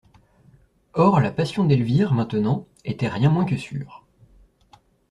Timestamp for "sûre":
3.55-4.03